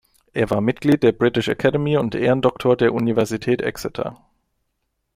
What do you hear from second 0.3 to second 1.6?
Er war Mitglied der British